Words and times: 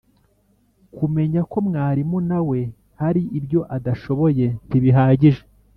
kumenya 0.95 1.41
ko 1.51 1.57
mwarimu 1.67 2.17
na 2.29 2.39
we 2.49 2.59
hari 3.01 3.21
ibyo 3.39 3.59
adashoboye 3.75 4.45
ntibihagije 4.67 5.43